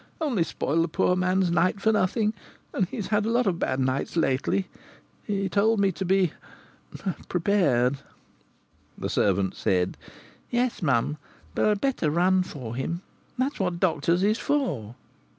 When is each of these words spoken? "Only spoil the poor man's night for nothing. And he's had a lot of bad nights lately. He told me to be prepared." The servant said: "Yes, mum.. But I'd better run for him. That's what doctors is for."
"Only 0.19 0.41
spoil 0.43 0.81
the 0.81 0.87
poor 0.87 1.15
man's 1.15 1.51
night 1.51 1.79
for 1.79 1.91
nothing. 1.91 2.33
And 2.73 2.87
he's 2.89 3.09
had 3.09 3.23
a 3.27 3.29
lot 3.29 3.45
of 3.45 3.59
bad 3.59 3.79
nights 3.79 4.17
lately. 4.17 4.67
He 5.25 5.47
told 5.47 5.79
me 5.79 5.91
to 5.91 6.03
be 6.03 6.33
prepared." 7.29 7.99
The 8.97 9.09
servant 9.11 9.53
said: 9.53 9.97
"Yes, 10.49 10.81
mum.. 10.81 11.17
But 11.53 11.65
I'd 11.67 11.81
better 11.81 12.09
run 12.09 12.41
for 12.41 12.73
him. 12.75 13.03
That's 13.37 13.59
what 13.59 13.79
doctors 13.79 14.23
is 14.23 14.39
for." 14.39 14.95